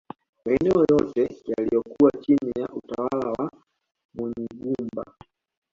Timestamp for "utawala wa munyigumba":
2.69-5.05